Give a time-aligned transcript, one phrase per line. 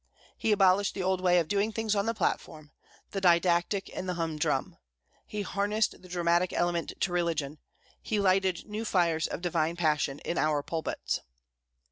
[0.35, 2.71] He abolished the old way of doing things on the platform,
[3.11, 4.77] the didactic and the humdrum.
[5.27, 7.59] He harnessed the dramatic element to religion.
[8.01, 11.19] He lighted new fires of divine passion in our pulpits.